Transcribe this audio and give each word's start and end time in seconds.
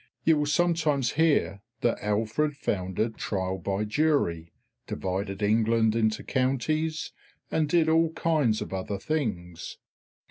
You 0.23 0.37
will 0.37 0.47
sometimes 0.47 1.11
hear 1.11 1.61
that 1.81 2.01
Alfred 2.01 2.57
founded 2.57 3.17
Trial 3.17 3.59
by 3.59 3.83
Jury, 3.83 4.51
divided 4.87 5.43
England 5.43 5.95
into 5.95 6.23
Counties, 6.23 7.11
and 7.51 7.69
did 7.69 7.87
all 7.87 8.11
kinds 8.13 8.63
of 8.63 8.73
other 8.73 8.97
things. 8.97 9.77